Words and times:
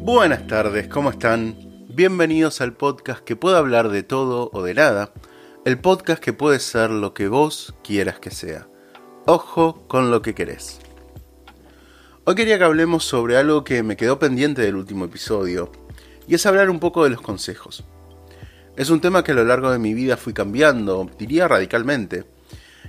Buenas 0.00 0.46
tardes, 0.46 0.88
¿cómo 0.88 1.10
están? 1.10 1.56
Bienvenidos 1.88 2.60
al 2.60 2.74
podcast 2.74 3.24
que 3.24 3.36
puede 3.36 3.56
hablar 3.56 3.88
de 3.88 4.02
todo 4.02 4.50
o 4.52 4.62
de 4.62 4.74
nada, 4.74 5.12
el 5.64 5.78
podcast 5.78 6.22
que 6.22 6.32
puede 6.32 6.58
ser 6.58 6.90
lo 6.90 7.14
que 7.14 7.28
vos 7.28 7.74
quieras 7.82 8.18
que 8.18 8.30
sea. 8.30 8.68
Ojo 9.26 9.86
con 9.88 10.10
lo 10.10 10.22
que 10.22 10.34
querés. 10.34 10.80
Hoy 12.24 12.34
quería 12.34 12.58
que 12.58 12.64
hablemos 12.64 13.04
sobre 13.04 13.36
algo 13.36 13.64
que 13.64 13.82
me 13.82 13.96
quedó 13.96 14.18
pendiente 14.18 14.62
del 14.62 14.76
último 14.76 15.04
episodio, 15.04 15.70
y 16.26 16.34
es 16.34 16.46
hablar 16.46 16.70
un 16.70 16.80
poco 16.80 17.04
de 17.04 17.10
los 17.10 17.20
consejos. 17.20 17.84
Es 18.76 18.90
un 18.90 19.00
tema 19.00 19.24
que 19.24 19.32
a 19.32 19.34
lo 19.36 19.44
largo 19.44 19.70
de 19.70 19.78
mi 19.78 19.94
vida 19.94 20.16
fui 20.16 20.32
cambiando, 20.32 21.10
diría 21.18 21.48
radicalmente, 21.48 22.24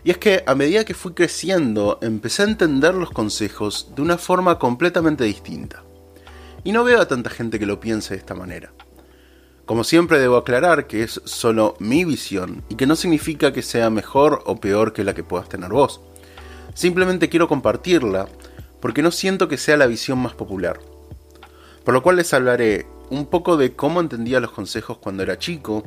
y 0.04 0.12
es 0.12 0.18
que 0.18 0.44
a 0.46 0.56
medida 0.56 0.86
que 0.86 0.94
fui 0.94 1.14
creciendo 1.14 2.00
empecé 2.02 2.44
a 2.44 2.48
entender 2.48 2.94
los 2.94 3.12
consejos 3.12 3.92
de 3.96 4.02
una 4.02 4.18
forma 4.18 4.60
completamente 4.60 5.24
distinta. 5.24 5.84
Y 6.64 6.72
no 6.72 6.84
veo 6.84 7.02
a 7.02 7.08
tanta 7.08 7.30
gente 7.30 7.60
que 7.60 7.66
lo 7.66 7.80
piense 7.80 8.14
de 8.14 8.20
esta 8.20 8.36
manera. 8.36 8.72
Como 9.66 9.84
siempre 9.84 10.20
debo 10.20 10.38
aclarar 10.38 10.88
que 10.88 11.04
es 11.04 11.22
solo 11.26 11.76
mi 11.80 12.06
visión 12.06 12.64
y 12.70 12.76
que 12.76 12.86
no 12.86 12.96
significa 12.96 13.52
que 13.52 13.62
sea 13.62 13.90
mejor 13.90 14.42
o 14.46 14.62
peor 14.62 14.94
que 14.94 15.04
la 15.04 15.14
que 15.14 15.26
puedas 15.26 15.50
tener 15.50 15.72
vos. 15.72 16.00
Simplemente 16.74 17.28
quiero 17.28 17.50
compartirla 17.50 18.30
porque 18.80 19.02
no 19.02 19.12
siento 19.12 19.48
que 19.48 19.58
sea 19.58 19.76
la 19.76 19.88
visión 19.88 20.20
más 20.20 20.34
popular. 20.34 20.80
Por 21.84 21.94
lo 21.94 22.02
cual 22.02 22.16
les 22.16 22.34
hablaré 22.34 22.88
un 23.10 23.26
poco 23.26 23.58
de 23.58 23.74
cómo 23.74 24.00
entendía 24.00 24.40
los 24.40 24.52
consejos 24.52 24.98
cuando 24.98 25.24
era 25.24 25.40
chico, 25.40 25.84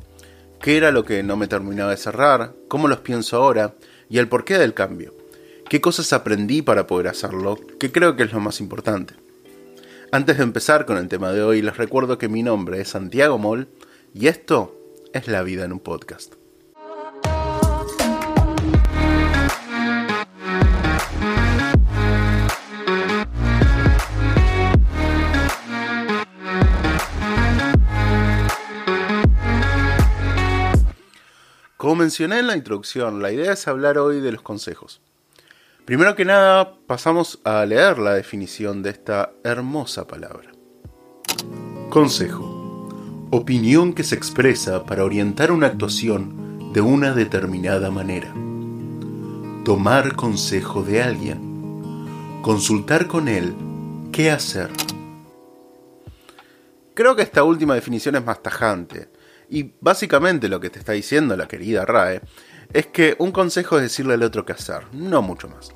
qué 0.60 0.76
era 0.76 0.90
lo 0.90 1.04
que 1.04 1.22
no 1.22 1.36
me 1.36 1.46
terminaba 1.46 1.90
de 1.90 1.96
cerrar, 1.96 2.54
cómo 2.68 2.88
los 2.88 3.00
pienso 3.00 3.36
ahora 3.36 3.74
y 4.08 4.18
el 4.18 4.28
porqué 4.28 4.58
del 4.58 4.74
cambio. 4.74 5.14
Qué 5.68 5.80
cosas 5.80 6.12
aprendí 6.12 6.62
para 6.62 6.86
poder 6.86 7.08
hacerlo, 7.08 7.58
que 7.78 7.92
creo 7.92 8.16
que 8.16 8.24
es 8.24 8.32
lo 8.32 8.40
más 8.40 8.60
importante. 8.60 9.14
Antes 10.10 10.38
de 10.38 10.42
empezar 10.42 10.86
con 10.86 10.96
el 10.96 11.08
tema 11.08 11.30
de 11.30 11.42
hoy, 11.42 11.62
les 11.62 11.76
recuerdo 11.76 12.18
que 12.18 12.28
mi 12.28 12.42
nombre 12.42 12.80
es 12.80 12.88
Santiago 12.88 13.38
Moll 13.38 13.68
y 14.12 14.26
esto 14.26 14.76
es 15.12 15.28
La 15.28 15.44
Vida 15.44 15.64
en 15.64 15.72
un 15.72 15.78
Podcast. 15.78 16.39
Como 31.80 31.94
mencioné 31.94 32.40
en 32.40 32.46
la 32.46 32.58
introducción, 32.58 33.22
la 33.22 33.32
idea 33.32 33.54
es 33.54 33.66
hablar 33.66 33.96
hoy 33.96 34.20
de 34.20 34.32
los 34.32 34.42
consejos. 34.42 35.00
Primero 35.86 36.14
que 36.14 36.26
nada, 36.26 36.74
pasamos 36.86 37.40
a 37.42 37.64
leer 37.64 37.98
la 37.98 38.12
definición 38.12 38.82
de 38.82 38.90
esta 38.90 39.32
hermosa 39.44 40.06
palabra. 40.06 40.50
Consejo. 41.88 42.86
Opinión 43.30 43.94
que 43.94 44.04
se 44.04 44.14
expresa 44.14 44.84
para 44.84 45.06
orientar 45.06 45.50
una 45.50 45.68
actuación 45.68 46.70
de 46.74 46.82
una 46.82 47.14
determinada 47.14 47.90
manera. 47.90 48.30
Tomar 49.64 50.16
consejo 50.16 50.82
de 50.82 51.02
alguien. 51.02 52.42
Consultar 52.42 53.06
con 53.06 53.26
él 53.26 53.54
qué 54.12 54.30
hacer. 54.30 54.68
Creo 56.92 57.16
que 57.16 57.22
esta 57.22 57.42
última 57.42 57.74
definición 57.74 58.16
es 58.16 58.24
más 58.26 58.42
tajante. 58.42 59.08
Y 59.50 59.74
básicamente 59.80 60.48
lo 60.48 60.60
que 60.60 60.70
te 60.70 60.78
está 60.78 60.92
diciendo 60.92 61.36
la 61.36 61.48
querida 61.48 61.84
RAE 61.84 62.22
es 62.72 62.86
que 62.86 63.16
un 63.18 63.32
consejo 63.32 63.76
es 63.76 63.82
decirle 63.82 64.14
al 64.14 64.22
otro 64.22 64.46
qué 64.46 64.52
hacer, 64.52 64.86
no 64.92 65.22
mucho 65.22 65.48
más. 65.48 65.74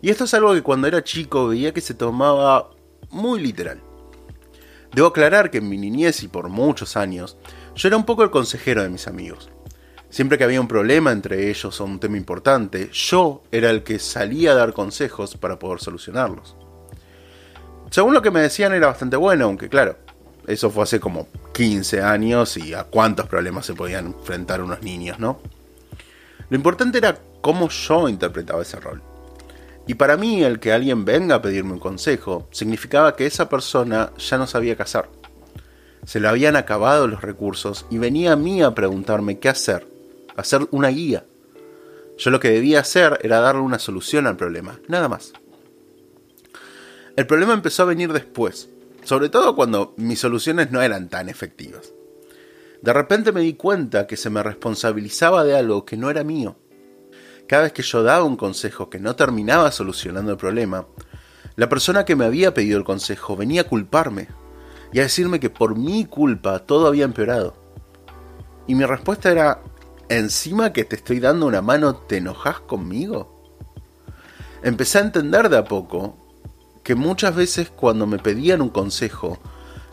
Y 0.00 0.08
esto 0.08 0.24
es 0.24 0.32
algo 0.32 0.54
que 0.54 0.62
cuando 0.62 0.86
era 0.86 1.04
chico 1.04 1.48
veía 1.48 1.74
que 1.74 1.82
se 1.82 1.92
tomaba 1.92 2.70
muy 3.10 3.40
literal. 3.40 3.82
Debo 4.94 5.08
aclarar 5.08 5.50
que 5.50 5.58
en 5.58 5.68
mi 5.68 5.76
niñez 5.76 6.22
y 6.22 6.28
por 6.28 6.48
muchos 6.48 6.96
años, 6.96 7.36
yo 7.74 7.88
era 7.88 7.96
un 7.98 8.06
poco 8.06 8.22
el 8.22 8.30
consejero 8.30 8.82
de 8.82 8.88
mis 8.88 9.06
amigos. 9.06 9.50
Siempre 10.08 10.38
que 10.38 10.44
había 10.44 10.60
un 10.60 10.68
problema 10.68 11.12
entre 11.12 11.50
ellos 11.50 11.78
o 11.82 11.84
un 11.84 12.00
tema 12.00 12.16
importante, 12.16 12.88
yo 12.90 13.42
era 13.52 13.68
el 13.68 13.82
que 13.82 13.98
salía 13.98 14.52
a 14.52 14.54
dar 14.54 14.72
consejos 14.72 15.36
para 15.36 15.58
poder 15.58 15.80
solucionarlos. 15.80 16.56
Según 17.90 18.14
lo 18.14 18.22
que 18.22 18.30
me 18.30 18.40
decían 18.40 18.72
era 18.72 18.86
bastante 18.86 19.16
bueno, 19.16 19.44
aunque 19.44 19.68
claro, 19.68 19.98
eso 20.48 20.70
fue 20.70 20.84
hace 20.84 20.98
como 20.98 21.28
15 21.52 22.02
años 22.02 22.56
y 22.56 22.72
a 22.72 22.84
cuántos 22.84 23.26
problemas 23.26 23.66
se 23.66 23.74
podían 23.74 24.06
enfrentar 24.06 24.62
unos 24.62 24.82
niños, 24.82 25.18
¿no? 25.18 25.40
Lo 26.48 26.56
importante 26.56 26.98
era 26.98 27.18
cómo 27.42 27.68
yo 27.68 28.08
interpretaba 28.08 28.62
ese 28.62 28.80
rol. 28.80 29.02
Y 29.86 29.94
para 29.94 30.16
mí 30.16 30.42
el 30.42 30.58
que 30.58 30.72
alguien 30.72 31.04
venga 31.04 31.36
a 31.36 31.42
pedirme 31.42 31.72
un 31.72 31.78
consejo 31.78 32.48
significaba 32.50 33.14
que 33.14 33.26
esa 33.26 33.48
persona 33.48 34.12
ya 34.18 34.38
no 34.38 34.46
sabía 34.46 34.76
qué 34.76 34.82
hacer. 34.82 35.08
Se 36.04 36.20
le 36.20 36.28
habían 36.28 36.56
acabado 36.56 37.06
los 37.06 37.20
recursos 37.20 37.86
y 37.90 37.98
venía 37.98 38.32
a 38.32 38.36
mí 38.36 38.62
a 38.62 38.74
preguntarme 38.74 39.38
qué 39.38 39.50
hacer, 39.50 39.86
hacer 40.36 40.66
una 40.70 40.88
guía. 40.88 41.24
Yo 42.16 42.30
lo 42.30 42.40
que 42.40 42.50
debía 42.50 42.80
hacer 42.80 43.18
era 43.22 43.40
darle 43.40 43.60
una 43.60 43.78
solución 43.78 44.26
al 44.26 44.36
problema, 44.36 44.78
nada 44.88 45.08
más. 45.08 45.32
El 47.16 47.26
problema 47.26 47.52
empezó 47.52 47.82
a 47.82 47.86
venir 47.86 48.12
después, 48.12 48.68
sobre 49.08 49.28
todo 49.28 49.56
cuando 49.56 49.94
mis 49.96 50.20
soluciones 50.20 50.70
no 50.70 50.82
eran 50.82 51.08
tan 51.08 51.28
efectivas. 51.28 51.92
De 52.82 52.92
repente 52.92 53.32
me 53.32 53.40
di 53.40 53.54
cuenta 53.54 54.06
que 54.06 54.16
se 54.16 54.30
me 54.30 54.42
responsabilizaba 54.42 55.44
de 55.44 55.56
algo 55.56 55.84
que 55.84 55.96
no 55.96 56.10
era 56.10 56.22
mío 56.22 56.56
cada 57.48 57.62
vez 57.62 57.72
que 57.72 57.82
yo 57.82 58.02
daba 58.02 58.24
un 58.24 58.36
consejo 58.36 58.90
que 58.90 59.00
no 59.00 59.16
terminaba 59.16 59.72
solucionando 59.72 60.30
el 60.30 60.36
problema, 60.36 60.86
la 61.56 61.68
persona 61.68 62.04
que 62.04 62.14
me 62.14 62.26
había 62.26 62.54
pedido 62.54 62.78
el 62.78 62.84
consejo 62.84 63.36
venía 63.36 63.62
a 63.62 63.68
culparme 63.68 64.28
y 64.92 65.00
a 65.00 65.04
decirme 65.04 65.40
que 65.40 65.50
por 65.50 65.76
mi 65.76 66.04
culpa 66.04 66.60
todo 66.60 66.86
había 66.86 67.06
empeorado. 67.06 67.54
Y 68.66 68.74
mi 68.74 68.84
respuesta 68.84 69.30
era, 69.30 69.62
encima 70.10 70.72
que 70.74 70.84
te 70.84 70.96
estoy 70.96 71.20
dando 71.20 71.46
una 71.46 71.62
mano, 71.62 71.96
¿te 71.96 72.18
enojas 72.18 72.60
conmigo? 72.60 73.34
Empecé 74.62 74.98
a 74.98 75.02
entender 75.02 75.48
de 75.48 75.56
a 75.56 75.64
poco 75.64 76.27
que 76.88 76.94
muchas 76.94 77.36
veces 77.36 77.68
cuando 77.68 78.06
me 78.06 78.16
pedían 78.16 78.62
un 78.62 78.70
consejo, 78.70 79.38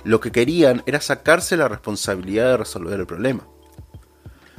lo 0.05 0.21
que 0.21 0.31
querían 0.31 0.81
era 0.85 1.01
sacarse 1.01 1.57
la 1.57 1.67
responsabilidad 1.67 2.51
de 2.51 2.55
resolver 2.55 2.97
el 2.97 3.05
problema. 3.05 3.45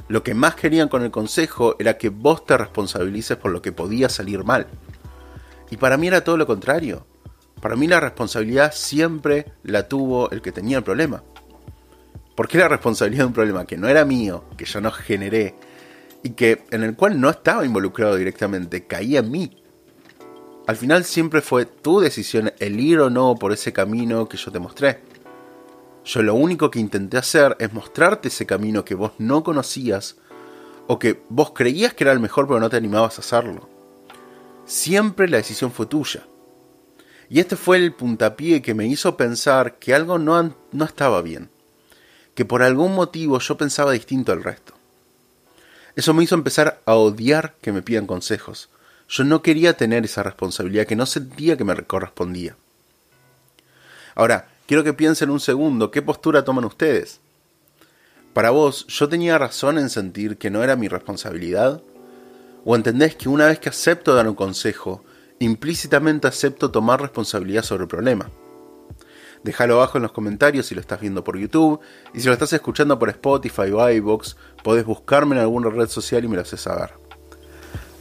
Lo 0.07 0.21
que 0.21 0.35
más 0.35 0.53
querían 0.53 0.87
con 0.87 1.01
el 1.01 1.09
consejo 1.09 1.75
era 1.79 1.97
que 1.97 2.09
vos 2.09 2.45
te 2.45 2.55
responsabilices 2.55 3.37
por 3.37 3.49
lo 3.49 3.63
que 3.63 3.71
podía 3.71 4.07
salir 4.07 4.43
mal. 4.43 4.67
Y 5.71 5.77
para 5.77 5.97
mí 5.97 6.09
era 6.09 6.23
todo 6.23 6.37
lo 6.37 6.45
contrario. 6.45 7.07
Para 7.59 7.75
mí 7.75 7.87
la 7.87 7.99
responsabilidad 7.99 8.71
siempre 8.71 9.53
la 9.63 9.87
tuvo 9.87 10.29
el 10.29 10.43
que 10.43 10.51
tenía 10.51 10.77
el 10.77 10.83
problema. 10.83 11.23
Porque 12.35 12.59
la 12.59 12.67
responsabilidad 12.67 13.23
de 13.23 13.27
un 13.29 13.33
problema 13.33 13.65
que 13.65 13.77
no 13.77 13.87
era 13.87 14.05
mío, 14.05 14.43
que 14.55 14.65
yo 14.65 14.79
no 14.79 14.91
generé, 14.91 15.55
y 16.21 16.33
que 16.33 16.65
en 16.69 16.83
el 16.83 16.95
cual 16.95 17.19
no 17.19 17.31
estaba 17.31 17.65
involucrado 17.65 18.15
directamente, 18.15 18.85
caía 18.85 19.21
en 19.21 19.31
mí. 19.31 19.63
Al 20.67 20.75
final 20.75 21.05
siempre 21.05 21.41
fue 21.41 21.65
tu 21.65 22.01
decisión 22.01 22.51
el 22.59 22.81
ir 22.81 22.99
o 22.99 23.09
no 23.09 23.35
por 23.35 23.53
ese 23.53 23.71
camino 23.71 24.27
que 24.27 24.35
yo 24.35 24.51
te 24.51 24.59
mostré. 24.59 24.99
Yo 26.03 26.21
lo 26.21 26.35
único 26.35 26.69
que 26.69 26.79
intenté 26.79 27.17
hacer 27.17 27.55
es 27.59 27.71
mostrarte 27.71 28.27
ese 28.27 28.45
camino 28.45 28.83
que 28.83 28.93
vos 28.93 29.13
no 29.17 29.43
conocías 29.43 30.17
o 30.87 30.99
que 30.99 31.23
vos 31.29 31.51
creías 31.51 31.93
que 31.93 32.03
era 32.03 32.11
el 32.11 32.19
mejor 32.19 32.47
pero 32.47 32.59
no 32.59 32.69
te 32.69 32.75
animabas 32.75 33.17
a 33.17 33.21
hacerlo. 33.21 33.69
Siempre 34.65 35.29
la 35.29 35.37
decisión 35.37 35.71
fue 35.71 35.85
tuya. 35.85 36.27
Y 37.29 37.39
este 37.39 37.55
fue 37.55 37.77
el 37.77 37.93
puntapié 37.93 38.61
que 38.61 38.73
me 38.73 38.87
hizo 38.87 39.15
pensar 39.15 39.79
que 39.79 39.95
algo 39.95 40.17
no, 40.17 40.53
no 40.73 40.85
estaba 40.85 41.21
bien, 41.21 41.49
que 42.35 42.43
por 42.43 42.61
algún 42.61 42.93
motivo 42.93 43.39
yo 43.39 43.55
pensaba 43.55 43.93
distinto 43.93 44.33
al 44.33 44.43
resto. 44.43 44.73
Eso 45.95 46.13
me 46.13 46.25
hizo 46.25 46.35
empezar 46.35 46.81
a 46.85 46.95
odiar 46.95 47.55
que 47.61 47.71
me 47.71 47.81
pidan 47.81 48.05
consejos. 48.05 48.69
Yo 49.09 49.23
no 49.23 49.41
quería 49.41 49.77
tener 49.77 50.05
esa 50.05 50.23
responsabilidad 50.23 50.85
que 50.85 50.95
no 50.95 51.05
sentía 51.05 51.57
que 51.57 51.63
me 51.63 51.75
correspondía. 51.83 52.55
Ahora, 54.15 54.49
Quiero 54.67 54.83
que 54.83 54.91
piensen 54.91 55.29
un 55.29 55.39
segundo, 55.39 55.91
¿qué 55.91 56.01
postura 56.01 56.43
toman 56.43 56.65
ustedes? 56.65 57.21
Para 58.33 58.49
vos, 58.49 58.85
¿yo 58.87 59.07
tenía 59.07 59.37
razón 59.37 59.77
en 59.77 59.89
sentir 59.89 60.37
que 60.37 60.49
no 60.49 60.61
era 60.61 60.75
mi 60.75 60.89
responsabilidad? 60.89 61.81
¿O 62.65 62.75
entendés 62.75 63.15
que 63.15 63.29
una 63.29 63.45
vez 63.45 63.59
que 63.59 63.69
acepto 63.69 64.13
dar 64.13 64.27
un 64.27 64.35
consejo, 64.35 65.05
implícitamente 65.39 66.27
acepto 66.27 66.69
tomar 66.69 66.99
responsabilidad 66.99 67.63
sobre 67.63 67.83
el 67.83 67.87
problema? 67.87 68.29
Déjalo 69.41 69.75
abajo 69.75 69.99
en 69.99 70.01
los 70.01 70.11
comentarios 70.11 70.65
si 70.65 70.75
lo 70.75 70.81
estás 70.81 70.99
viendo 70.99 71.23
por 71.23 71.37
YouTube 71.37 71.79
y 72.13 72.19
si 72.19 72.27
lo 72.27 72.33
estás 72.33 72.51
escuchando 72.51 72.99
por 72.99 73.07
Spotify 73.07 73.71
o 73.71 73.89
iVoox, 73.89 74.35
podés 74.65 74.83
buscarme 74.83 75.37
en 75.37 75.43
alguna 75.43 75.69
red 75.69 75.87
social 75.87 76.25
y 76.25 76.27
me 76.27 76.35
lo 76.35 76.41
haces 76.41 76.59
saber. 76.59 77.06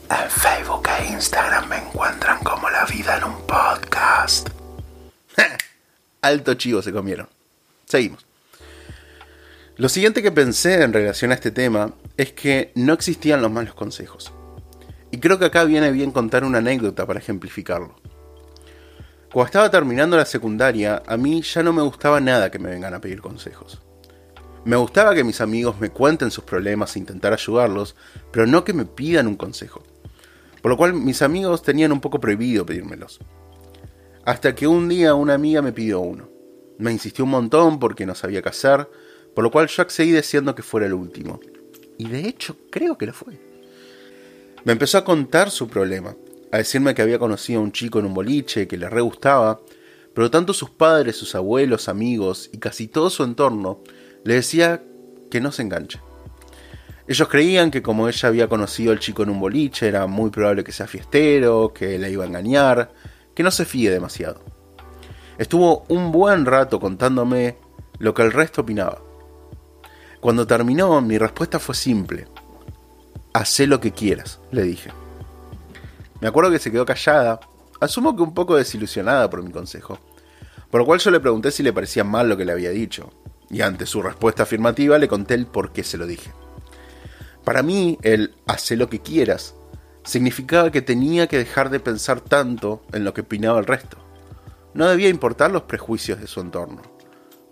En 0.08 0.30
Facebook 0.30 0.88
e 0.88 1.12
Instagram 1.12 1.68
me 1.68 1.78
encuentran 1.78 2.38
como 2.44 2.70
La 2.70 2.84
Vida 2.84 3.16
en 3.16 3.24
un 3.24 3.46
Podcast. 3.46 4.48
alto 6.22 6.54
chivo 6.54 6.80
se 6.80 6.92
comieron. 6.92 7.28
Seguimos. 7.86 8.24
Lo 9.76 9.88
siguiente 9.88 10.22
que 10.22 10.30
pensé 10.30 10.82
en 10.82 10.92
relación 10.92 11.32
a 11.32 11.34
este 11.34 11.50
tema 11.50 11.92
es 12.16 12.32
que 12.32 12.70
no 12.76 12.92
existían 12.92 13.42
los 13.42 13.50
malos 13.50 13.74
consejos. 13.74 14.32
Y 15.10 15.18
creo 15.18 15.38
que 15.38 15.46
acá 15.46 15.64
viene 15.64 15.90
bien 15.90 16.12
contar 16.12 16.44
una 16.44 16.58
anécdota 16.58 17.04
para 17.04 17.18
ejemplificarlo. 17.18 17.96
Cuando 19.32 19.46
estaba 19.46 19.70
terminando 19.70 20.16
la 20.16 20.24
secundaria, 20.24 21.02
a 21.06 21.16
mí 21.16 21.42
ya 21.42 21.62
no 21.62 21.72
me 21.72 21.82
gustaba 21.82 22.20
nada 22.20 22.50
que 22.50 22.58
me 22.60 22.70
vengan 22.70 22.94
a 22.94 23.00
pedir 23.00 23.20
consejos. 23.20 23.82
Me 24.66 24.74
gustaba 24.76 25.14
que 25.14 25.22
mis 25.22 25.40
amigos 25.40 25.78
me 25.78 25.90
cuenten 25.90 26.32
sus 26.32 26.42
problemas 26.42 26.96
e 26.96 26.98
intentar 26.98 27.32
ayudarlos, 27.32 27.94
pero 28.32 28.48
no 28.48 28.64
que 28.64 28.72
me 28.72 28.84
pidan 28.84 29.28
un 29.28 29.36
consejo. 29.36 29.82
Por 30.66 30.72
lo 30.72 30.76
cual 30.78 30.94
mis 30.94 31.22
amigos 31.22 31.62
tenían 31.62 31.92
un 31.92 32.00
poco 32.00 32.18
prohibido 32.18 32.66
pedírmelos. 32.66 33.20
Hasta 34.24 34.52
que 34.52 34.66
un 34.66 34.88
día 34.88 35.14
una 35.14 35.34
amiga 35.34 35.62
me 35.62 35.70
pidió 35.70 36.00
uno. 36.00 36.28
Me 36.78 36.90
insistió 36.90 37.24
un 37.24 37.30
montón 37.30 37.78
porque 37.78 38.04
no 38.04 38.16
sabía 38.16 38.42
qué 38.42 38.48
hacer, 38.48 38.90
por 39.32 39.44
lo 39.44 39.52
cual 39.52 39.68
yo 39.68 39.82
accedí 39.82 40.10
diciendo 40.10 40.56
que 40.56 40.64
fuera 40.64 40.88
el 40.88 40.94
último. 40.94 41.38
Y 41.98 42.08
de 42.08 42.26
hecho 42.26 42.56
creo 42.68 42.98
que 42.98 43.06
lo 43.06 43.12
fue. 43.12 43.38
Me 44.64 44.72
empezó 44.72 44.98
a 44.98 45.04
contar 45.04 45.52
su 45.52 45.68
problema, 45.68 46.16
a 46.50 46.56
decirme 46.56 46.96
que 46.96 47.02
había 47.02 47.20
conocido 47.20 47.60
a 47.60 47.62
un 47.62 47.70
chico 47.70 48.00
en 48.00 48.06
un 48.06 48.14
boliche 48.14 48.66
que 48.66 48.76
le 48.76 48.90
re 48.90 49.02
gustaba, 49.02 49.60
pero 50.14 50.32
tanto 50.32 50.52
sus 50.52 50.70
padres, 50.70 51.14
sus 51.14 51.36
abuelos, 51.36 51.88
amigos 51.88 52.50
y 52.52 52.58
casi 52.58 52.88
todo 52.88 53.08
su 53.08 53.22
entorno 53.22 53.84
le 54.24 54.34
decía 54.34 54.82
que 55.30 55.40
no 55.40 55.52
se 55.52 55.62
enganche. 55.62 56.00
Ellos 57.08 57.28
creían 57.28 57.70
que 57.70 57.82
como 57.82 58.08
ella 58.08 58.28
había 58.28 58.48
conocido 58.48 58.90
al 58.90 58.98
chico 58.98 59.22
en 59.22 59.30
un 59.30 59.38
boliche, 59.38 59.86
era 59.86 60.06
muy 60.08 60.30
probable 60.30 60.64
que 60.64 60.72
sea 60.72 60.88
fiestero, 60.88 61.72
que 61.72 61.98
la 61.98 62.08
iba 62.08 62.24
a 62.24 62.26
engañar, 62.26 62.92
que 63.32 63.44
no 63.44 63.52
se 63.52 63.64
fíe 63.64 63.90
demasiado. 63.90 64.42
Estuvo 65.38 65.84
un 65.88 66.10
buen 66.10 66.46
rato 66.46 66.80
contándome 66.80 67.58
lo 67.98 68.12
que 68.12 68.22
el 68.22 68.32
resto 68.32 68.62
opinaba. 68.62 68.98
Cuando 70.20 70.46
terminó, 70.46 71.00
mi 71.00 71.16
respuesta 71.16 71.60
fue 71.60 71.76
simple. 71.76 72.26
Hacé 73.32 73.68
lo 73.68 73.78
que 73.78 73.92
quieras, 73.92 74.40
le 74.50 74.62
dije. 74.62 74.90
Me 76.20 76.26
acuerdo 76.26 76.50
que 76.50 76.58
se 76.58 76.72
quedó 76.72 76.84
callada, 76.84 77.38
asumo 77.78 78.16
que 78.16 78.22
un 78.22 78.34
poco 78.34 78.56
desilusionada 78.56 79.30
por 79.30 79.44
mi 79.44 79.52
consejo, 79.52 79.98
por 80.70 80.80
lo 80.80 80.86
cual 80.86 80.98
yo 80.98 81.10
le 81.12 81.20
pregunté 81.20 81.52
si 81.52 81.62
le 81.62 81.72
parecía 81.72 82.02
mal 82.02 82.28
lo 82.28 82.36
que 82.36 82.46
le 82.46 82.52
había 82.52 82.70
dicho, 82.70 83.10
y 83.48 83.60
ante 83.60 83.86
su 83.86 84.02
respuesta 84.02 84.42
afirmativa 84.42 84.98
le 84.98 85.06
conté 85.06 85.34
el 85.34 85.46
por 85.46 85.72
qué 85.72 85.84
se 85.84 85.98
lo 85.98 86.06
dije. 86.06 86.32
Para 87.46 87.62
mí, 87.62 87.96
el 88.02 88.34
hacé 88.48 88.76
lo 88.76 88.90
que 88.90 88.98
quieras 88.98 89.54
significaba 90.02 90.72
que 90.72 90.82
tenía 90.82 91.28
que 91.28 91.38
dejar 91.38 91.70
de 91.70 91.78
pensar 91.78 92.20
tanto 92.20 92.82
en 92.92 93.04
lo 93.04 93.14
que 93.14 93.20
opinaba 93.20 93.60
el 93.60 93.66
resto. 93.66 93.98
No 94.74 94.88
debía 94.88 95.08
importar 95.08 95.52
los 95.52 95.62
prejuicios 95.62 96.20
de 96.20 96.26
su 96.26 96.40
entorno, 96.40 96.82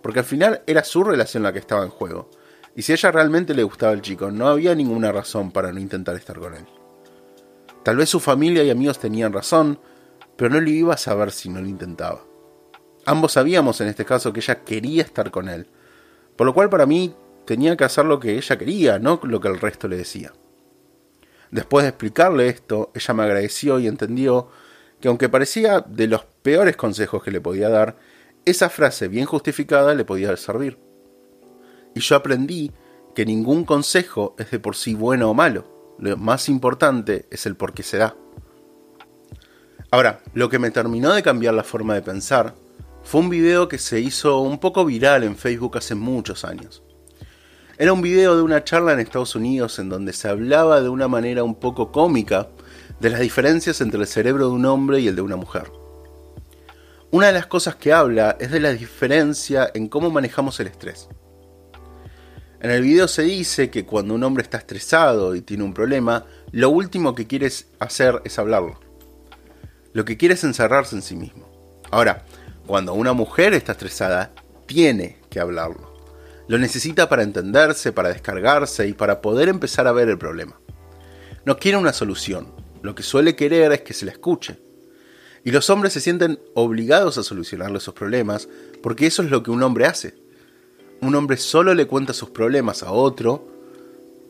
porque 0.02 0.18
al 0.18 0.24
final 0.24 0.62
era 0.66 0.82
su 0.82 1.04
relación 1.04 1.44
la 1.44 1.52
que 1.52 1.60
estaba 1.60 1.84
en 1.84 1.90
juego, 1.90 2.28
y 2.74 2.82
si 2.82 2.90
a 2.90 2.96
ella 2.96 3.12
realmente 3.12 3.54
le 3.54 3.62
gustaba 3.62 3.92
el 3.92 4.02
chico, 4.02 4.32
no 4.32 4.48
había 4.48 4.74
ninguna 4.74 5.12
razón 5.12 5.52
para 5.52 5.70
no 5.70 5.78
intentar 5.78 6.16
estar 6.16 6.40
con 6.40 6.54
él. 6.54 6.66
Tal 7.84 7.94
vez 7.94 8.08
su 8.08 8.18
familia 8.18 8.64
y 8.64 8.70
amigos 8.70 8.98
tenían 8.98 9.32
razón, 9.32 9.78
pero 10.34 10.50
no 10.50 10.60
lo 10.60 10.70
iba 10.70 10.94
a 10.94 10.98
saber 10.98 11.30
si 11.30 11.48
no 11.50 11.60
lo 11.60 11.68
intentaba. 11.68 12.20
Ambos 13.06 13.34
sabíamos 13.34 13.80
en 13.80 13.86
este 13.86 14.04
caso 14.04 14.32
que 14.32 14.40
ella 14.40 14.64
quería 14.64 15.04
estar 15.04 15.30
con 15.30 15.48
él, 15.48 15.68
por 16.34 16.48
lo 16.48 16.52
cual 16.52 16.68
para 16.68 16.84
mí 16.84 17.14
tenía 17.46 17.76
que 17.76 17.84
hacer 17.84 18.04
lo 18.04 18.20
que 18.20 18.36
ella 18.36 18.58
quería, 18.58 18.98
no 18.98 19.20
lo 19.22 19.40
que 19.40 19.48
el 19.48 19.60
resto 19.60 19.88
le 19.88 19.96
decía. 19.96 20.32
Después 21.50 21.84
de 21.84 21.90
explicarle 21.90 22.48
esto, 22.48 22.90
ella 22.94 23.14
me 23.14 23.22
agradeció 23.22 23.78
y 23.78 23.86
entendió 23.86 24.48
que 25.00 25.08
aunque 25.08 25.28
parecía 25.28 25.80
de 25.80 26.08
los 26.08 26.24
peores 26.42 26.76
consejos 26.76 27.22
que 27.22 27.30
le 27.30 27.40
podía 27.40 27.68
dar, 27.68 27.96
esa 28.44 28.70
frase 28.70 29.08
bien 29.08 29.26
justificada 29.26 29.94
le 29.94 30.04
podía 30.04 30.36
servir 30.36 30.78
y 31.94 32.00
yo 32.00 32.16
aprendí 32.16 32.72
que 33.14 33.24
ningún 33.24 33.64
consejo 33.64 34.34
es 34.38 34.50
de 34.50 34.58
por 34.58 34.76
sí 34.76 34.94
bueno 34.94 35.30
o 35.30 35.34
malo. 35.34 35.94
Lo 35.98 36.16
más 36.16 36.48
importante 36.48 37.26
es 37.30 37.46
el 37.46 37.56
por 37.56 37.72
qué 37.72 37.82
se 37.82 37.98
da. 37.98 38.16
Ahora, 39.90 40.20
lo 40.34 40.48
que 40.48 40.58
me 40.58 40.72
terminó 40.72 41.14
de 41.14 41.22
cambiar 41.22 41.54
la 41.54 41.62
forma 41.62 41.94
de 41.94 42.02
pensar 42.02 42.54
fue 43.04 43.20
un 43.20 43.30
video 43.30 43.68
que 43.68 43.78
se 43.78 44.00
hizo 44.00 44.40
un 44.40 44.58
poco 44.58 44.84
viral 44.84 45.22
en 45.22 45.36
Facebook 45.36 45.78
hace 45.78 45.94
muchos 45.94 46.44
años. 46.44 46.82
Era 47.76 47.92
un 47.92 48.02
video 48.02 48.36
de 48.36 48.42
una 48.42 48.62
charla 48.62 48.92
en 48.92 49.00
Estados 49.00 49.34
Unidos 49.34 49.80
en 49.80 49.88
donde 49.88 50.12
se 50.12 50.28
hablaba 50.28 50.80
de 50.80 50.88
una 50.88 51.08
manera 51.08 51.42
un 51.42 51.56
poco 51.56 51.90
cómica 51.90 52.48
de 53.00 53.10
las 53.10 53.18
diferencias 53.18 53.80
entre 53.80 54.00
el 54.00 54.06
cerebro 54.06 54.46
de 54.46 54.52
un 54.52 54.64
hombre 54.64 55.00
y 55.00 55.08
el 55.08 55.16
de 55.16 55.22
una 55.22 55.34
mujer. 55.34 55.72
Una 57.10 57.26
de 57.26 57.32
las 57.32 57.46
cosas 57.46 57.74
que 57.74 57.92
habla 57.92 58.36
es 58.38 58.52
de 58.52 58.60
la 58.60 58.72
diferencia 58.72 59.68
en 59.74 59.88
cómo 59.88 60.10
manejamos 60.10 60.60
el 60.60 60.68
estrés. 60.68 61.08
En 62.60 62.70
el 62.70 62.80
video 62.80 63.08
se 63.08 63.22
dice 63.22 63.70
que 63.70 63.84
cuando 63.84 64.14
un 64.14 64.22
hombre 64.22 64.44
está 64.44 64.58
estresado 64.58 65.34
y 65.34 65.40
tiene 65.40 65.64
un 65.64 65.74
problema, 65.74 66.26
lo 66.52 66.70
último 66.70 67.16
que 67.16 67.26
quiere 67.26 67.50
hacer 67.80 68.22
es 68.24 68.38
hablarlo. 68.38 68.78
Lo 69.92 70.04
que 70.04 70.16
quiere 70.16 70.34
es 70.34 70.44
encerrarse 70.44 70.94
en 70.94 71.02
sí 71.02 71.16
mismo. 71.16 71.48
Ahora, 71.90 72.24
cuando 72.66 72.94
una 72.94 73.12
mujer 73.14 73.52
está 73.52 73.72
estresada, 73.72 74.30
tiene 74.66 75.18
que 75.28 75.40
hablarlo. 75.40 75.93
Lo 76.48 76.58
necesita 76.58 77.08
para 77.08 77.22
entenderse, 77.22 77.92
para 77.92 78.10
descargarse 78.10 78.86
y 78.86 78.92
para 78.92 79.20
poder 79.20 79.48
empezar 79.48 79.86
a 79.86 79.92
ver 79.92 80.08
el 80.08 80.18
problema. 80.18 80.60
No 81.44 81.58
quiere 81.58 81.78
una 81.78 81.92
solución, 81.92 82.52
lo 82.82 82.94
que 82.94 83.02
suele 83.02 83.36
querer 83.36 83.72
es 83.72 83.82
que 83.82 83.94
se 83.94 84.04
la 84.04 84.12
escuche. 84.12 84.58
Y 85.44 85.50
los 85.50 85.68
hombres 85.70 85.92
se 85.92 86.00
sienten 86.00 86.40
obligados 86.54 87.18
a 87.18 87.22
solucionarle 87.22 87.78
esos 87.78 87.94
problemas 87.94 88.48
porque 88.82 89.06
eso 89.06 89.22
es 89.22 89.30
lo 89.30 89.42
que 89.42 89.50
un 89.50 89.62
hombre 89.62 89.86
hace 89.86 90.24
un 91.04 91.14
hombre 91.14 91.36
solo 91.36 91.74
le 91.74 91.86
cuenta 91.86 92.12
sus 92.12 92.30
problemas 92.30 92.82
a 92.82 92.92
otro 92.92 93.46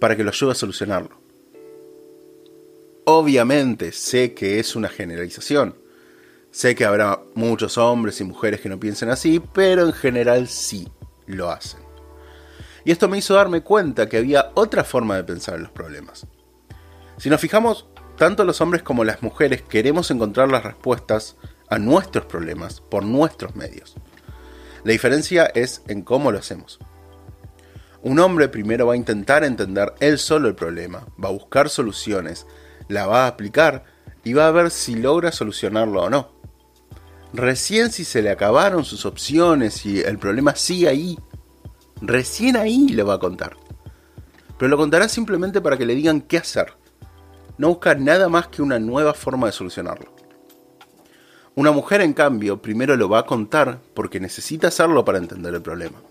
para 0.00 0.16
que 0.16 0.24
lo 0.24 0.30
ayude 0.30 0.52
a 0.52 0.56
solucionarlo. 0.56 1.16
Obviamente 3.04 3.92
sé 3.92 4.34
que 4.34 4.58
es 4.58 4.74
una 4.74 4.88
generalización. 4.88 5.76
Sé 6.50 6.74
que 6.74 6.84
habrá 6.84 7.20
muchos 7.34 7.78
hombres 7.78 8.20
y 8.20 8.24
mujeres 8.24 8.60
que 8.60 8.68
no 8.68 8.80
piensen 8.80 9.10
así, 9.10 9.40
pero 9.52 9.82
en 9.82 9.92
general 9.92 10.48
sí 10.48 10.88
lo 11.26 11.50
hacen. 11.50 11.83
Y 12.84 12.92
esto 12.92 13.08
me 13.08 13.18
hizo 13.18 13.34
darme 13.34 13.62
cuenta 13.62 14.08
que 14.08 14.18
había 14.18 14.50
otra 14.54 14.84
forma 14.84 15.16
de 15.16 15.24
pensar 15.24 15.56
en 15.56 15.62
los 15.62 15.72
problemas. 15.72 16.26
Si 17.16 17.30
nos 17.30 17.40
fijamos, 17.40 17.86
tanto 18.16 18.44
los 18.44 18.60
hombres 18.60 18.82
como 18.82 19.04
las 19.04 19.22
mujeres 19.22 19.62
queremos 19.62 20.10
encontrar 20.10 20.50
las 20.50 20.64
respuestas 20.64 21.36
a 21.68 21.78
nuestros 21.78 22.26
problemas 22.26 22.80
por 22.80 23.04
nuestros 23.04 23.56
medios. 23.56 23.94
La 24.84 24.92
diferencia 24.92 25.46
es 25.46 25.82
en 25.88 26.02
cómo 26.02 26.30
lo 26.30 26.38
hacemos. 26.38 26.78
Un 28.02 28.18
hombre 28.20 28.48
primero 28.48 28.86
va 28.86 28.92
a 28.92 28.98
intentar 28.98 29.44
entender 29.44 29.94
él 30.00 30.18
solo 30.18 30.48
el 30.48 30.54
problema, 30.54 31.06
va 31.22 31.30
a 31.30 31.32
buscar 31.32 31.70
soluciones, 31.70 32.46
la 32.88 33.06
va 33.06 33.24
a 33.24 33.28
aplicar 33.28 33.84
y 34.24 34.34
va 34.34 34.46
a 34.46 34.50
ver 34.50 34.70
si 34.70 34.94
logra 34.96 35.32
solucionarlo 35.32 36.02
o 36.02 36.10
no. 36.10 36.32
Recién 37.32 37.90
si 37.90 38.04
se 38.04 38.20
le 38.20 38.30
acabaron 38.30 38.84
sus 38.84 39.06
opciones 39.06 39.86
y 39.86 40.00
el 40.00 40.18
problema 40.18 40.54
sigue 40.54 40.88
ahí, 40.88 41.18
recién 42.00 42.56
ahí 42.56 42.88
le 42.88 43.02
va 43.02 43.14
a 43.14 43.18
contar. 43.18 43.56
Pero 44.58 44.68
lo 44.68 44.76
contará 44.76 45.08
simplemente 45.08 45.60
para 45.60 45.76
que 45.76 45.86
le 45.86 45.94
digan 45.94 46.20
qué 46.20 46.38
hacer. 46.38 46.74
No 47.58 47.68
busca 47.68 47.94
nada 47.94 48.28
más 48.28 48.48
que 48.48 48.62
una 48.62 48.78
nueva 48.78 49.14
forma 49.14 49.46
de 49.46 49.52
solucionarlo. 49.52 50.14
Una 51.56 51.70
mujer, 51.70 52.00
en 52.00 52.14
cambio, 52.14 52.60
primero 52.60 52.96
lo 52.96 53.08
va 53.08 53.20
a 53.20 53.26
contar 53.26 53.80
porque 53.94 54.18
necesita 54.18 54.68
hacerlo 54.68 55.04
para 55.04 55.18
entender 55.18 55.54
el 55.54 55.62
problema. 55.62 56.02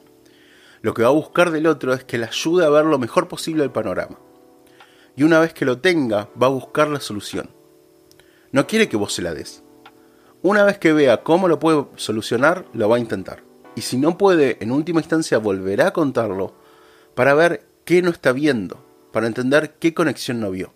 Lo 0.81 0.93
que 0.93 1.03
va 1.03 1.09
a 1.09 1.11
buscar 1.11 1.51
del 1.51 1.67
otro 1.67 1.93
es 1.93 2.03
que 2.03 2.17
le 2.17 2.25
ayude 2.25 2.65
a 2.65 2.69
ver 2.69 2.85
lo 2.85 2.97
mejor 2.97 3.27
posible 3.27 3.63
el 3.63 3.71
panorama. 3.71 4.19
Y 5.15 5.23
una 5.23 5.39
vez 5.39 5.53
que 5.53 5.65
lo 5.65 5.79
tenga, 5.79 6.29
va 6.41 6.47
a 6.47 6.51
buscar 6.51 6.87
la 6.87 6.99
solución. 6.99 7.49
No 8.51 8.67
quiere 8.67 8.87
que 8.87 8.97
vos 8.97 9.13
se 9.13 9.21
la 9.21 9.33
des. 9.33 9.63
Una 10.41 10.63
vez 10.63 10.77
que 10.77 10.93
vea 10.93 11.23
cómo 11.23 11.47
lo 11.47 11.59
puede 11.59 11.85
solucionar, 11.95 12.65
lo 12.73 12.87
va 12.87 12.97
a 12.97 12.99
intentar. 12.99 13.43
Y 13.75 13.81
si 13.81 13.97
no 13.97 14.17
puede, 14.17 14.57
en 14.61 14.71
última 14.71 15.01
instancia 15.01 15.37
volverá 15.39 15.87
a 15.87 15.93
contarlo 15.93 16.53
para 17.15 17.33
ver 17.33 17.65
qué 17.85 18.01
no 18.01 18.11
está 18.11 18.31
viendo, 18.31 18.83
para 19.11 19.27
entender 19.27 19.75
qué 19.79 19.93
conexión 19.93 20.39
no 20.39 20.51
vio. 20.51 20.73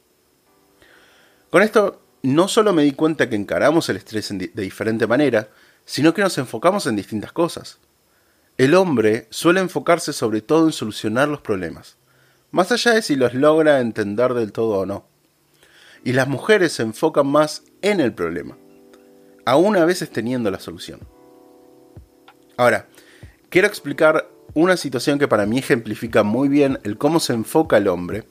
Con 1.50 1.62
esto 1.62 2.02
no 2.24 2.48
solo 2.48 2.74
me 2.74 2.84
di 2.84 2.92
cuenta 2.92 3.30
que 3.30 3.36
encaramos 3.36 3.88
el 3.90 3.98
estrés 3.98 4.30
de 4.30 4.50
diferente 4.62 5.08
manera, 5.08 5.50
sino 5.86 6.14
que 6.14 6.22
nos 6.22 6.38
enfocamos 6.38 6.86
en 6.88 6.96
distintas 6.96 7.32
cosas. 7.32 7.80
El 8.58 8.74
hombre 8.74 9.28
suele 9.30 9.60
enfocarse 9.60 10.14
sobre 10.14 10.42
todo 10.42 10.66
en 10.66 10.74
solucionar 10.74 11.28
los 11.28 11.42
problemas, 11.42 11.98
más 12.52 12.72
allá 12.72 12.94
de 12.94 13.02
si 13.02 13.16
los 13.16 13.34
logra 13.34 13.80
entender 13.80 14.34
del 14.34 14.52
todo 14.52 14.80
o 14.80 14.86
no. 14.86 15.06
Y 16.04 16.14
las 16.14 16.28
mujeres 16.28 16.74
se 16.74 16.84
enfocan 16.84 17.28
más 17.28 17.64
en 17.82 18.00
el 18.00 18.14
problema, 18.14 18.58
aún 19.46 19.78
a 19.78 19.86
veces 19.86 20.10
teniendo 20.10 20.50
la 20.50 20.60
solución. 20.60 21.00
Ahora, 22.58 22.88
quiero 23.50 23.68
explicar 23.68 24.28
una 24.54 24.76
situación 24.76 25.20
que 25.20 25.28
para 25.28 25.46
mí 25.46 25.60
ejemplifica 25.60 26.24
muy 26.24 26.50
bien 26.50 26.80
el 26.84 26.98
cómo 26.98 27.20
se 27.20 27.34
enfoca 27.34 27.78
el 27.78 27.88
hombre 27.88 28.26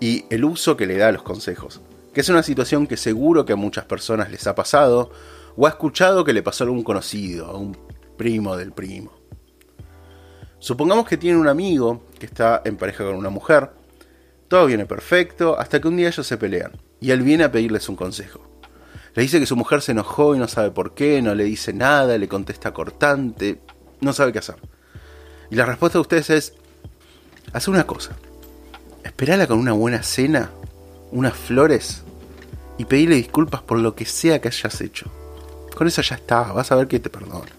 y 0.00 0.24
el 0.30 0.44
uso 0.44 0.76
que 0.76 0.86
le 0.86 0.96
da 0.96 1.08
a 1.08 1.12
los 1.12 1.22
consejos 1.22 1.80
que 2.16 2.22
es 2.22 2.30
una 2.30 2.42
situación 2.42 2.86
que 2.86 2.96
seguro 2.96 3.44
que 3.44 3.52
a 3.52 3.56
muchas 3.56 3.84
personas 3.84 4.30
les 4.30 4.46
ha 4.46 4.54
pasado 4.54 5.10
o 5.54 5.66
ha 5.66 5.68
escuchado 5.68 6.24
que 6.24 6.32
le 6.32 6.42
pasó 6.42 6.64
a 6.64 6.66
algún 6.66 6.82
conocido, 6.82 7.44
a 7.44 7.58
un 7.58 7.76
primo 8.16 8.56
del 8.56 8.72
primo. 8.72 9.12
Supongamos 10.58 11.06
que 11.06 11.18
tiene 11.18 11.38
un 11.38 11.46
amigo 11.46 12.06
que 12.18 12.24
está 12.24 12.62
en 12.64 12.78
pareja 12.78 13.04
con 13.04 13.16
una 13.16 13.28
mujer, 13.28 13.68
todo 14.48 14.64
viene 14.64 14.86
perfecto, 14.86 15.58
hasta 15.58 15.78
que 15.78 15.88
un 15.88 15.98
día 15.98 16.08
ellos 16.08 16.26
se 16.26 16.38
pelean, 16.38 16.72
y 17.02 17.10
él 17.10 17.20
viene 17.20 17.44
a 17.44 17.52
pedirles 17.52 17.86
un 17.90 17.96
consejo. 17.96 18.48
Le 19.16 19.22
dice 19.22 19.40
que 19.40 19.46
su 19.46 19.56
mujer 19.56 19.80
se 19.80 19.92
enojó 19.92 20.36
y 20.36 20.38
no 20.38 20.46
sabe 20.46 20.70
por 20.70 20.92
qué, 20.92 21.22
no 21.22 21.34
le 21.34 21.44
dice 21.44 21.72
nada, 21.72 22.18
le 22.18 22.28
contesta 22.28 22.74
cortante, 22.74 23.58
no 24.02 24.12
sabe 24.12 24.30
qué 24.30 24.40
hacer. 24.40 24.56
Y 25.50 25.54
la 25.54 25.64
respuesta 25.64 25.96
de 25.96 26.02
ustedes 26.02 26.30
es, 26.30 26.54
haz 27.54 27.66
una 27.66 27.86
cosa, 27.86 28.14
esperala 29.02 29.46
con 29.46 29.58
una 29.58 29.72
buena 29.72 30.02
cena, 30.02 30.50
unas 31.12 31.32
flores, 31.32 32.02
y 32.76 32.84
pedirle 32.84 33.16
disculpas 33.16 33.62
por 33.62 33.78
lo 33.78 33.94
que 33.94 34.04
sea 34.04 34.38
que 34.38 34.48
hayas 34.48 34.82
hecho. 34.82 35.10
Con 35.74 35.86
eso 35.86 36.02
ya 36.02 36.16
está, 36.16 36.52
vas 36.52 36.70
a 36.70 36.76
ver 36.76 36.86
que 36.86 37.00
te 37.00 37.08
perdona. 37.08 37.52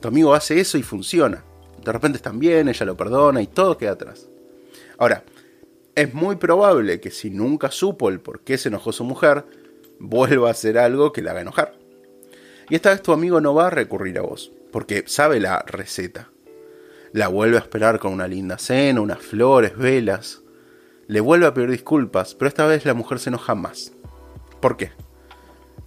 Tu 0.00 0.08
amigo 0.08 0.34
hace 0.34 0.60
eso 0.60 0.76
y 0.76 0.82
funciona. 0.82 1.42
De 1.82 1.92
repente 1.92 2.16
están 2.16 2.38
bien, 2.38 2.68
ella 2.68 2.84
lo 2.84 2.94
perdona 2.94 3.40
y 3.40 3.46
todo 3.46 3.78
queda 3.78 3.92
atrás. 3.92 4.26
Ahora, 4.98 5.24
es 5.94 6.12
muy 6.12 6.36
probable 6.36 7.00
que 7.00 7.10
si 7.10 7.30
nunca 7.30 7.70
supo 7.70 8.10
el 8.10 8.20
por 8.20 8.40
qué 8.40 8.58
se 8.58 8.68
enojó 8.68 8.92
su 8.92 9.02
mujer, 9.02 9.46
vuelva 9.98 10.48
a 10.48 10.52
hacer 10.52 10.78
algo 10.78 11.12
que 11.12 11.22
la 11.22 11.32
haga 11.32 11.42
enojar. 11.42 11.74
Y 12.68 12.74
esta 12.74 12.90
vez 12.90 13.02
tu 13.02 13.12
amigo 13.12 13.40
no 13.40 13.54
va 13.54 13.68
a 13.68 13.70
recurrir 13.70 14.18
a 14.18 14.22
vos, 14.22 14.52
porque 14.72 15.04
sabe 15.06 15.40
la 15.40 15.60
receta. 15.66 16.30
La 17.12 17.28
vuelve 17.28 17.56
a 17.56 17.60
esperar 17.60 17.98
con 17.98 18.12
una 18.12 18.28
linda 18.28 18.58
cena, 18.58 19.00
unas 19.00 19.20
flores, 19.20 19.76
velas. 19.76 20.42
Le 21.06 21.20
vuelve 21.20 21.46
a 21.46 21.54
pedir 21.54 21.70
disculpas, 21.70 22.34
pero 22.34 22.48
esta 22.48 22.66
vez 22.66 22.84
la 22.84 22.94
mujer 22.94 23.18
se 23.20 23.30
enoja 23.30 23.54
más. 23.54 23.92
¿Por 24.60 24.76
qué? 24.76 24.92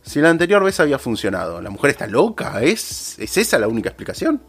Si 0.01 0.21
la 0.21 0.29
anterior 0.29 0.63
vez 0.63 0.79
había 0.79 0.97
funcionado, 0.97 1.61
¿la 1.61 1.69
mujer 1.69 1.91
está 1.91 2.07
loca? 2.07 2.61
¿Es, 2.61 3.19
¿Es 3.19 3.37
esa 3.37 3.59
la 3.59 3.67
única 3.67 3.89
explicación? 3.89 4.41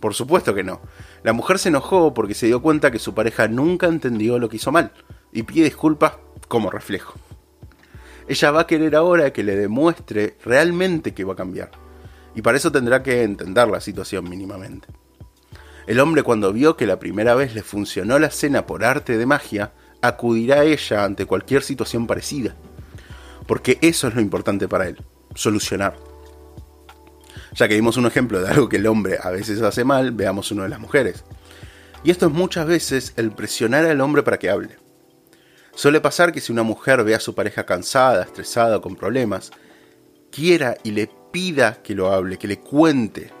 Por 0.00 0.14
supuesto 0.14 0.54
que 0.54 0.62
no. 0.62 0.80
La 1.22 1.32
mujer 1.32 1.58
se 1.58 1.70
enojó 1.70 2.12
porque 2.14 2.34
se 2.34 2.46
dio 2.46 2.62
cuenta 2.62 2.90
que 2.90 2.98
su 2.98 3.14
pareja 3.14 3.48
nunca 3.48 3.86
entendió 3.86 4.38
lo 4.38 4.48
que 4.48 4.56
hizo 4.56 4.72
mal 4.72 4.92
y 5.32 5.42
pide 5.42 5.64
disculpas 5.64 6.14
como 6.48 6.70
reflejo. 6.70 7.14
Ella 8.30 8.52
va 8.52 8.60
a 8.60 8.66
querer 8.68 8.94
ahora 8.94 9.32
que 9.32 9.42
le 9.42 9.56
demuestre 9.56 10.36
realmente 10.44 11.12
que 11.12 11.24
va 11.24 11.32
a 11.32 11.36
cambiar. 11.36 11.72
Y 12.36 12.42
para 12.42 12.58
eso 12.58 12.70
tendrá 12.70 13.02
que 13.02 13.24
entender 13.24 13.66
la 13.66 13.80
situación 13.80 14.30
mínimamente. 14.30 14.86
El 15.88 15.98
hombre 15.98 16.22
cuando 16.22 16.52
vio 16.52 16.76
que 16.76 16.86
la 16.86 17.00
primera 17.00 17.34
vez 17.34 17.56
le 17.56 17.64
funcionó 17.64 18.20
la 18.20 18.30
cena 18.30 18.66
por 18.66 18.84
arte 18.84 19.18
de 19.18 19.26
magia, 19.26 19.72
acudirá 20.00 20.60
a 20.60 20.64
ella 20.64 21.02
ante 21.02 21.26
cualquier 21.26 21.64
situación 21.64 22.06
parecida. 22.06 22.54
Porque 23.48 23.78
eso 23.82 24.06
es 24.06 24.14
lo 24.14 24.20
importante 24.20 24.68
para 24.68 24.86
él, 24.86 25.04
solucionar. 25.34 25.96
Ya 27.56 27.66
que 27.66 27.74
vimos 27.74 27.96
un 27.96 28.06
ejemplo 28.06 28.40
de 28.40 28.48
algo 28.48 28.68
que 28.68 28.76
el 28.76 28.86
hombre 28.86 29.18
a 29.20 29.30
veces 29.30 29.60
hace 29.60 29.82
mal, 29.82 30.12
veamos 30.12 30.52
uno 30.52 30.62
de 30.62 30.68
las 30.68 30.78
mujeres. 30.78 31.24
Y 32.04 32.12
esto 32.12 32.26
es 32.26 32.32
muchas 32.32 32.64
veces 32.68 33.12
el 33.16 33.32
presionar 33.32 33.86
al 33.86 34.00
hombre 34.00 34.22
para 34.22 34.38
que 34.38 34.50
hable. 34.50 34.78
Suele 35.80 36.02
pasar 36.02 36.30
que 36.30 36.42
si 36.42 36.52
una 36.52 36.62
mujer 36.62 37.02
ve 37.04 37.14
a 37.14 37.20
su 37.20 37.34
pareja 37.34 37.64
cansada, 37.64 38.22
estresada 38.22 38.82
con 38.82 38.96
problemas, 38.96 39.50
quiera 40.30 40.76
y 40.82 40.90
le 40.90 41.08
pida 41.32 41.80
que 41.82 41.94
lo 41.94 42.12
hable, 42.12 42.36
que 42.36 42.48
le 42.48 42.58
cuente. 42.58 43.32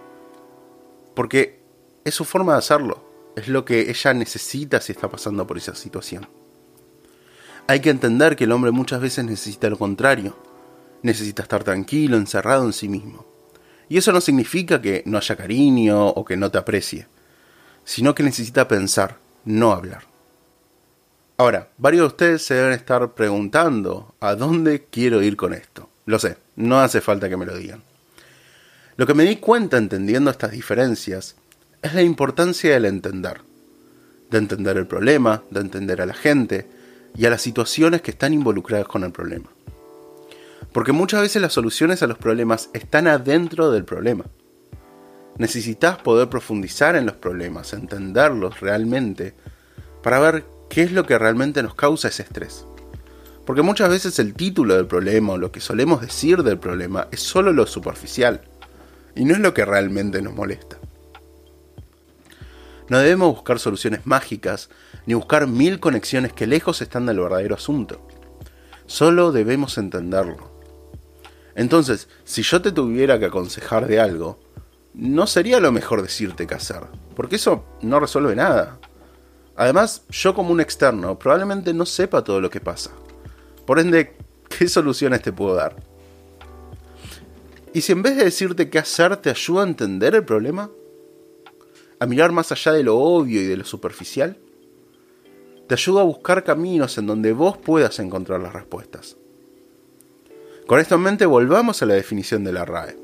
Porque 1.14 1.60
es 2.02 2.14
su 2.14 2.24
forma 2.24 2.52
de 2.52 2.60
hacerlo. 2.60 3.04
Es 3.36 3.48
lo 3.48 3.66
que 3.66 3.90
ella 3.90 4.14
necesita 4.14 4.80
si 4.80 4.92
está 4.92 5.10
pasando 5.10 5.46
por 5.46 5.58
esa 5.58 5.74
situación. 5.74 6.30
Hay 7.66 7.80
que 7.80 7.90
entender 7.90 8.36
que 8.36 8.44
el 8.44 8.52
hombre 8.52 8.70
muchas 8.70 9.02
veces 9.02 9.22
necesita 9.26 9.68
lo 9.68 9.76
contrario. 9.76 10.34
Necesita 11.02 11.42
estar 11.42 11.62
tranquilo, 11.62 12.16
encerrado 12.16 12.64
en 12.64 12.72
sí 12.72 12.88
mismo. 12.88 13.26
Y 13.90 13.98
eso 13.98 14.12
no 14.12 14.22
significa 14.22 14.80
que 14.80 15.02
no 15.04 15.18
haya 15.18 15.36
cariño 15.36 16.08
o 16.08 16.24
que 16.24 16.38
no 16.38 16.50
te 16.50 16.56
aprecie, 16.56 17.06
sino 17.84 18.14
que 18.14 18.22
necesita 18.22 18.66
pensar, 18.66 19.18
no 19.44 19.72
hablar. 19.72 20.09
Ahora, 21.40 21.68
varios 21.78 22.02
de 22.02 22.06
ustedes 22.08 22.42
se 22.42 22.52
deben 22.52 22.74
estar 22.74 23.14
preguntando 23.14 24.14
a 24.20 24.34
dónde 24.34 24.84
quiero 24.90 25.22
ir 25.22 25.38
con 25.38 25.54
esto. 25.54 25.88
Lo 26.04 26.18
sé, 26.18 26.36
no 26.56 26.80
hace 26.80 27.00
falta 27.00 27.30
que 27.30 27.38
me 27.38 27.46
lo 27.46 27.56
digan. 27.56 27.82
Lo 28.96 29.06
que 29.06 29.14
me 29.14 29.24
di 29.24 29.36
cuenta 29.36 29.78
entendiendo 29.78 30.30
estas 30.30 30.50
diferencias 30.50 31.36
es 31.80 31.94
la 31.94 32.02
importancia 32.02 32.74
del 32.74 32.84
entender. 32.84 33.40
De 34.30 34.36
entender 34.36 34.76
el 34.76 34.86
problema, 34.86 35.42
de 35.48 35.60
entender 35.60 36.02
a 36.02 36.04
la 36.04 36.12
gente 36.12 36.66
y 37.16 37.24
a 37.24 37.30
las 37.30 37.40
situaciones 37.40 38.02
que 38.02 38.10
están 38.10 38.34
involucradas 38.34 38.86
con 38.86 39.02
el 39.02 39.10
problema. 39.10 39.48
Porque 40.74 40.92
muchas 40.92 41.22
veces 41.22 41.40
las 41.40 41.54
soluciones 41.54 42.02
a 42.02 42.06
los 42.06 42.18
problemas 42.18 42.68
están 42.74 43.06
adentro 43.06 43.70
del 43.70 43.86
problema. 43.86 44.26
Necesitas 45.38 45.96
poder 45.96 46.28
profundizar 46.28 46.96
en 46.96 47.06
los 47.06 47.14
problemas, 47.14 47.72
entenderlos 47.72 48.60
realmente, 48.60 49.32
para 50.02 50.18
ver 50.18 50.59
qué 50.70 50.82
es 50.82 50.92
lo 50.92 51.04
que 51.04 51.18
realmente 51.18 51.62
nos 51.62 51.74
causa 51.74 52.08
ese 52.08 52.22
estrés. 52.22 52.64
Porque 53.44 53.62
muchas 53.62 53.90
veces 53.90 54.18
el 54.20 54.32
título 54.32 54.76
del 54.76 54.86
problema 54.86 55.34
o 55.34 55.38
lo 55.38 55.50
que 55.52 55.60
solemos 55.60 56.00
decir 56.00 56.42
del 56.42 56.58
problema 56.58 57.08
es 57.10 57.20
solo 57.20 57.52
lo 57.52 57.66
superficial 57.66 58.42
y 59.16 59.24
no 59.24 59.34
es 59.34 59.40
lo 59.40 59.52
que 59.52 59.64
realmente 59.64 60.22
nos 60.22 60.32
molesta. 60.32 60.78
No 62.88 62.98
debemos 62.98 63.34
buscar 63.34 63.58
soluciones 63.58 64.06
mágicas 64.06 64.70
ni 65.06 65.14
buscar 65.14 65.48
mil 65.48 65.80
conexiones 65.80 66.32
que 66.32 66.46
lejos 66.46 66.80
están 66.80 67.06
del 67.06 67.20
verdadero 67.20 67.56
asunto. 67.56 68.06
Solo 68.86 69.32
debemos 69.32 69.76
entenderlo. 69.76 70.50
Entonces, 71.56 72.08
si 72.24 72.42
yo 72.42 72.62
te 72.62 72.72
tuviera 72.72 73.18
que 73.18 73.26
aconsejar 73.26 73.86
de 73.88 74.00
algo, 74.00 74.38
no 74.94 75.26
sería 75.26 75.58
lo 75.60 75.72
mejor 75.72 76.02
decirte 76.02 76.46
qué 76.46 76.54
hacer, 76.54 76.82
porque 77.14 77.36
eso 77.36 77.64
no 77.82 77.98
resuelve 78.00 78.36
nada. 78.36 78.78
Además, 79.56 80.04
yo 80.10 80.34
como 80.34 80.52
un 80.52 80.60
externo 80.60 81.18
probablemente 81.18 81.74
no 81.74 81.86
sepa 81.86 82.24
todo 82.24 82.40
lo 82.40 82.50
que 82.50 82.60
pasa. 82.60 82.90
Por 83.66 83.78
ende, 83.78 84.16
¿qué 84.48 84.68
soluciones 84.68 85.22
te 85.22 85.32
puedo 85.32 85.54
dar? 85.54 85.76
¿Y 87.72 87.82
si 87.82 87.92
en 87.92 88.02
vez 88.02 88.16
de 88.16 88.24
decirte 88.24 88.68
qué 88.68 88.78
hacer 88.78 89.16
te 89.18 89.30
ayuda 89.30 89.62
a 89.62 89.66
entender 89.66 90.14
el 90.14 90.24
problema? 90.24 90.70
¿A 91.98 92.06
mirar 92.06 92.32
más 92.32 92.50
allá 92.50 92.72
de 92.72 92.82
lo 92.82 92.98
obvio 92.98 93.40
y 93.40 93.46
de 93.46 93.56
lo 93.56 93.64
superficial? 93.64 94.38
Te 95.68 95.74
ayuda 95.74 96.00
a 96.00 96.04
buscar 96.04 96.42
caminos 96.42 96.98
en 96.98 97.06
donde 97.06 97.32
vos 97.32 97.56
puedas 97.58 97.98
encontrar 98.00 98.40
las 98.40 98.52
respuestas. 98.52 99.16
Con 100.66 100.80
esto 100.80 100.96
en 100.96 101.02
mente 101.02 101.26
volvamos 101.26 101.82
a 101.82 101.86
la 101.86 101.94
definición 101.94 102.42
de 102.42 102.52
la 102.52 102.64
RAE. 102.64 102.96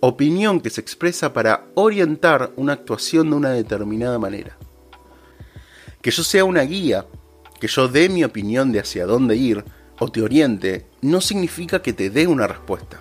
Opinión 0.00 0.60
que 0.60 0.70
se 0.70 0.80
expresa 0.80 1.32
para 1.32 1.66
orientar 1.74 2.52
una 2.56 2.74
actuación 2.74 3.30
de 3.30 3.36
una 3.36 3.50
determinada 3.50 4.18
manera 4.18 4.58
que 6.00 6.10
yo 6.10 6.22
sea 6.22 6.44
una 6.44 6.62
guía, 6.62 7.06
que 7.60 7.68
yo 7.68 7.88
dé 7.88 8.08
mi 8.08 8.24
opinión 8.24 8.72
de 8.72 8.80
hacia 8.80 9.06
dónde 9.06 9.36
ir 9.36 9.64
o 9.98 10.10
te 10.10 10.22
oriente, 10.22 10.86
no 11.02 11.20
significa 11.20 11.82
que 11.82 11.92
te 11.92 12.10
dé 12.10 12.26
una 12.26 12.46
respuesta. 12.46 13.00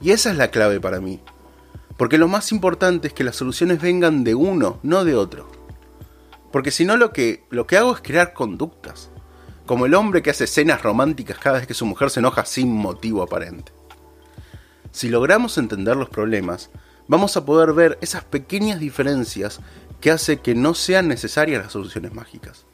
Y 0.00 0.10
esa 0.10 0.30
es 0.30 0.36
la 0.36 0.50
clave 0.50 0.80
para 0.80 1.00
mí. 1.00 1.20
Porque 1.96 2.18
lo 2.18 2.28
más 2.28 2.52
importante 2.52 3.08
es 3.08 3.14
que 3.14 3.24
las 3.24 3.36
soluciones 3.36 3.80
vengan 3.80 4.24
de 4.24 4.34
uno, 4.34 4.78
no 4.82 5.04
de 5.04 5.14
otro. 5.14 5.48
Porque 6.50 6.70
si 6.70 6.84
no 6.84 6.96
lo 6.96 7.12
que, 7.12 7.44
lo 7.50 7.66
que 7.66 7.76
hago 7.76 7.94
es 7.94 8.00
crear 8.00 8.32
conductas. 8.32 9.10
Como 9.66 9.86
el 9.86 9.94
hombre 9.94 10.22
que 10.22 10.30
hace 10.30 10.44
escenas 10.44 10.82
románticas 10.82 11.38
cada 11.38 11.58
vez 11.58 11.66
que 11.66 11.74
su 11.74 11.86
mujer 11.86 12.10
se 12.10 12.20
enoja 12.20 12.44
sin 12.44 12.72
motivo 12.72 13.22
aparente. 13.22 13.72
Si 14.90 15.08
logramos 15.08 15.56
entender 15.56 15.96
los 15.96 16.08
problemas, 16.08 16.70
vamos 17.08 17.36
a 17.36 17.44
poder 17.44 17.72
ver 17.72 17.98
esas 18.00 18.24
pequeñas 18.24 18.78
diferencias 18.78 19.60
que 20.02 20.10
hace 20.10 20.40
que 20.40 20.54
no 20.54 20.74
sean 20.74 21.08
necesarias 21.08 21.62
las 21.62 21.72
soluciones 21.72 22.12
mágicas. 22.12 22.66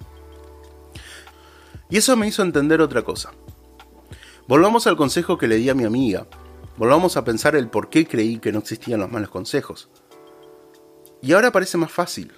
Y 1.90 1.98
eso 1.98 2.16
me 2.16 2.26
hizo 2.26 2.42
entender 2.42 2.80
otra 2.80 3.02
cosa. 3.02 3.32
Volvamos 4.48 4.86
al 4.86 4.96
consejo 4.96 5.36
que 5.36 5.46
le 5.46 5.56
di 5.56 5.68
a 5.68 5.74
mi 5.74 5.84
amiga. 5.84 6.26
Volvamos 6.78 7.16
a 7.16 7.24
pensar 7.24 7.54
el 7.54 7.68
por 7.68 7.90
qué 7.90 8.06
creí 8.06 8.38
que 8.38 8.50
no 8.50 8.60
existían 8.60 9.00
los 9.00 9.12
malos 9.12 9.28
consejos. 9.28 9.90
Y 11.20 11.32
ahora 11.32 11.52
parece 11.52 11.76
más 11.76 11.92
fácil. 11.92 12.32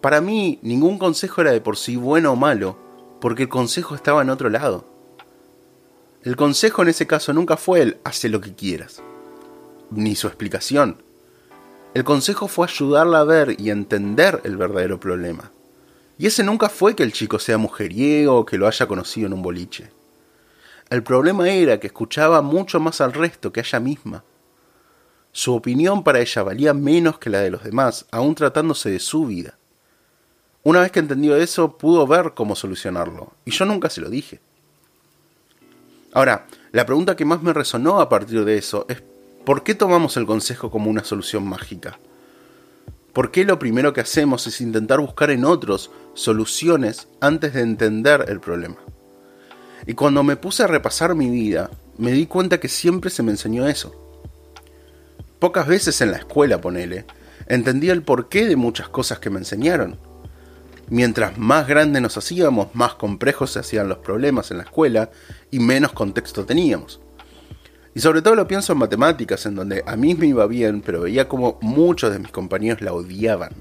Para 0.00 0.22
mí, 0.22 0.58
ningún 0.62 0.98
consejo 0.98 1.42
era 1.42 1.52
de 1.52 1.60
por 1.60 1.76
sí 1.76 1.96
bueno 1.96 2.32
o 2.32 2.36
malo, 2.36 2.78
porque 3.20 3.44
el 3.44 3.48
consejo 3.50 3.94
estaba 3.94 4.22
en 4.22 4.30
otro 4.30 4.48
lado. 4.48 4.86
El 6.22 6.36
consejo 6.36 6.82
en 6.82 6.88
ese 6.88 7.06
caso 7.06 7.34
nunca 7.34 7.58
fue 7.58 7.82
el 7.82 7.98
hace 8.02 8.30
lo 8.30 8.40
que 8.40 8.54
quieras, 8.54 9.02
ni 9.90 10.16
su 10.16 10.26
explicación. 10.26 11.02
El 11.94 12.04
consejo 12.04 12.48
fue 12.48 12.66
ayudarla 12.66 13.20
a 13.20 13.24
ver 13.24 13.60
y 13.60 13.68
entender 13.68 14.40
el 14.44 14.56
verdadero 14.56 14.98
problema. 14.98 15.50
Y 16.18 16.26
ese 16.26 16.42
nunca 16.42 16.70
fue 16.70 16.96
que 16.96 17.02
el 17.02 17.12
chico 17.12 17.38
sea 17.38 17.58
mujeriego 17.58 18.38
o 18.38 18.46
que 18.46 18.56
lo 18.56 18.66
haya 18.66 18.86
conocido 18.86 19.26
en 19.26 19.34
un 19.34 19.42
boliche. 19.42 19.90
El 20.88 21.02
problema 21.02 21.48
era 21.50 21.80
que 21.80 21.88
escuchaba 21.88 22.40
mucho 22.40 22.80
más 22.80 23.00
al 23.02 23.12
resto 23.12 23.52
que 23.52 23.60
a 23.60 23.62
ella 23.62 23.80
misma. 23.80 24.24
Su 25.32 25.54
opinión 25.54 26.02
para 26.02 26.20
ella 26.20 26.42
valía 26.42 26.72
menos 26.72 27.18
que 27.18 27.30
la 27.30 27.40
de 27.40 27.50
los 27.50 27.64
demás, 27.64 28.06
aun 28.10 28.34
tratándose 28.34 28.90
de 28.90 28.98
su 28.98 29.26
vida. 29.26 29.58
Una 30.62 30.80
vez 30.80 30.92
que 30.92 31.00
entendió 31.00 31.36
eso, 31.36 31.76
pudo 31.76 32.06
ver 32.06 32.32
cómo 32.34 32.54
solucionarlo, 32.54 33.32
y 33.44 33.50
yo 33.50 33.64
nunca 33.64 33.90
se 33.90 34.00
lo 34.00 34.08
dije. 34.08 34.40
Ahora, 36.12 36.46
la 36.72 36.86
pregunta 36.86 37.16
que 37.16 37.24
más 37.24 37.42
me 37.42 37.52
resonó 37.52 38.00
a 38.00 38.08
partir 38.08 38.44
de 38.44 38.58
eso 38.58 38.86
es 38.88 39.02
¿Por 39.44 39.64
qué 39.64 39.74
tomamos 39.74 40.16
el 40.16 40.24
consejo 40.24 40.70
como 40.70 40.88
una 40.88 41.02
solución 41.02 41.44
mágica? 41.44 41.98
¿Por 43.12 43.32
qué 43.32 43.44
lo 43.44 43.58
primero 43.58 43.92
que 43.92 44.00
hacemos 44.00 44.46
es 44.46 44.60
intentar 44.60 45.00
buscar 45.00 45.32
en 45.32 45.44
otros 45.44 45.90
soluciones 46.14 47.08
antes 47.20 47.52
de 47.52 47.62
entender 47.62 48.26
el 48.28 48.38
problema? 48.38 48.76
Y 49.84 49.94
cuando 49.94 50.22
me 50.22 50.36
puse 50.36 50.62
a 50.62 50.68
repasar 50.68 51.16
mi 51.16 51.28
vida, 51.28 51.70
me 51.98 52.12
di 52.12 52.26
cuenta 52.26 52.60
que 52.60 52.68
siempre 52.68 53.10
se 53.10 53.24
me 53.24 53.32
enseñó 53.32 53.66
eso. 53.66 53.92
Pocas 55.40 55.66
veces 55.66 56.00
en 56.02 56.12
la 56.12 56.18
escuela, 56.18 56.60
ponele, 56.60 57.04
entendí 57.48 57.90
el 57.90 58.04
porqué 58.04 58.46
de 58.46 58.54
muchas 58.54 58.88
cosas 58.90 59.18
que 59.18 59.30
me 59.30 59.40
enseñaron. 59.40 59.98
Mientras 60.88 61.36
más 61.36 61.66
grande 61.66 62.00
nos 62.00 62.16
hacíamos, 62.16 62.72
más 62.74 62.94
complejos 62.94 63.50
se 63.50 63.58
hacían 63.58 63.88
los 63.88 63.98
problemas 63.98 64.52
en 64.52 64.58
la 64.58 64.64
escuela 64.64 65.10
y 65.50 65.58
menos 65.58 65.92
contexto 65.92 66.44
teníamos. 66.46 67.01
Y 67.94 68.00
sobre 68.00 68.22
todo 68.22 68.34
lo 68.34 68.48
pienso 68.48 68.72
en 68.72 68.78
matemáticas, 68.78 69.44
en 69.46 69.54
donde 69.54 69.82
a 69.86 69.96
mí 69.96 70.14
me 70.14 70.26
iba 70.26 70.46
bien, 70.46 70.80
pero 70.80 71.02
veía 71.02 71.28
como 71.28 71.58
muchos 71.60 72.12
de 72.12 72.18
mis 72.18 72.30
compañeros 72.30 72.80
la 72.80 72.92
odiaban. 72.92 73.52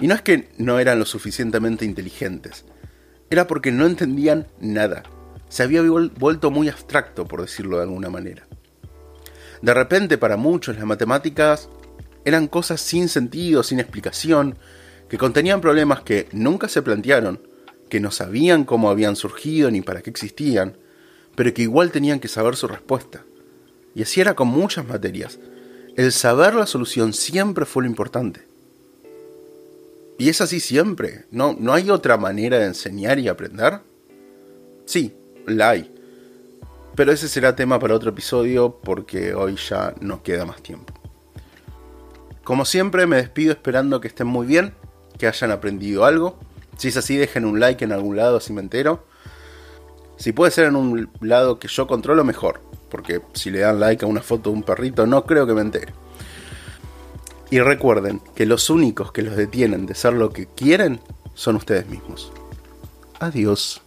Y 0.00 0.08
no 0.08 0.14
es 0.14 0.22
que 0.22 0.48
no 0.58 0.80
eran 0.80 0.98
lo 0.98 1.04
suficientemente 1.04 1.84
inteligentes, 1.84 2.64
era 3.30 3.46
porque 3.46 3.70
no 3.70 3.86
entendían 3.86 4.48
nada. 4.60 5.04
Se 5.48 5.62
había 5.62 5.82
vuelto 5.82 6.50
muy 6.50 6.68
abstracto, 6.68 7.26
por 7.26 7.40
decirlo 7.40 7.76
de 7.76 7.84
alguna 7.84 8.10
manera. 8.10 8.46
De 9.62 9.72
repente, 9.72 10.18
para 10.18 10.36
muchos, 10.36 10.76
las 10.76 10.84
matemáticas 10.84 11.68
eran 12.24 12.48
cosas 12.48 12.80
sin 12.80 13.08
sentido, 13.08 13.62
sin 13.62 13.78
explicación, 13.78 14.58
que 15.08 15.18
contenían 15.18 15.60
problemas 15.60 16.00
que 16.00 16.28
nunca 16.32 16.68
se 16.68 16.82
plantearon, 16.82 17.40
que 17.88 18.00
no 18.00 18.10
sabían 18.10 18.64
cómo 18.64 18.90
habían 18.90 19.14
surgido 19.14 19.70
ni 19.70 19.82
para 19.82 20.02
qué 20.02 20.10
existían, 20.10 20.76
pero 21.34 21.52
que 21.52 21.62
igual 21.62 21.90
tenían 21.90 22.20
que 22.20 22.28
saber 22.28 22.56
su 22.56 22.68
respuesta. 22.68 23.24
Y 23.94 24.02
así 24.02 24.20
era 24.20 24.34
con 24.34 24.48
muchas 24.48 24.86
materias. 24.86 25.38
El 25.96 26.12
saber 26.12 26.54
la 26.54 26.66
solución 26.66 27.12
siempre 27.12 27.64
fue 27.64 27.84
lo 27.84 27.88
importante. 27.88 28.46
Y 30.18 30.28
es 30.28 30.40
así 30.40 30.60
siempre. 30.60 31.24
¿No, 31.30 31.56
¿No 31.58 31.72
hay 31.72 31.90
otra 31.90 32.16
manera 32.16 32.58
de 32.58 32.66
enseñar 32.66 33.18
y 33.18 33.28
aprender? 33.28 33.80
Sí, 34.86 35.14
la 35.46 35.70
hay. 35.70 35.90
Pero 36.94 37.12
ese 37.12 37.28
será 37.28 37.56
tema 37.56 37.78
para 37.78 37.94
otro 37.94 38.10
episodio 38.10 38.78
porque 38.82 39.34
hoy 39.34 39.56
ya 39.56 39.94
no 40.00 40.22
queda 40.22 40.44
más 40.44 40.62
tiempo. 40.62 40.94
Como 42.44 42.64
siempre 42.64 43.06
me 43.06 43.16
despido 43.16 43.52
esperando 43.52 44.00
que 44.00 44.08
estén 44.08 44.26
muy 44.26 44.46
bien, 44.46 44.74
que 45.18 45.26
hayan 45.26 45.50
aprendido 45.50 46.04
algo. 46.04 46.38
Si 46.76 46.88
es 46.88 46.96
así, 46.96 47.16
dejen 47.16 47.44
un 47.44 47.58
like 47.58 47.84
en 47.84 47.92
algún 47.92 48.16
lado 48.16 48.40
si 48.40 48.52
me 48.52 48.60
entero. 48.60 49.04
Si 50.16 50.32
puede 50.32 50.50
ser 50.50 50.66
en 50.66 50.76
un 50.76 51.10
lado 51.20 51.58
que 51.58 51.68
yo 51.68 51.86
controlo, 51.86 52.24
mejor. 52.24 52.60
Porque 52.90 53.20
si 53.32 53.50
le 53.50 53.60
dan 53.60 53.80
like 53.80 54.04
a 54.04 54.08
una 54.08 54.20
foto 54.20 54.50
de 54.50 54.56
un 54.56 54.62
perrito, 54.62 55.06
no 55.06 55.24
creo 55.24 55.46
que 55.46 55.54
me 55.54 55.62
entere. 55.62 55.92
Y 57.50 57.60
recuerden 57.60 58.20
que 58.34 58.46
los 58.46 58.70
únicos 58.70 59.12
que 59.12 59.22
los 59.22 59.36
detienen 59.36 59.86
de 59.86 59.94
ser 59.94 60.14
lo 60.14 60.30
que 60.30 60.46
quieren 60.46 61.00
son 61.34 61.56
ustedes 61.56 61.88
mismos. 61.88 62.32
Adiós. 63.20 63.80